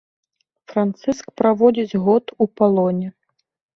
[0.71, 3.07] Францыск праводзіць год у палоне.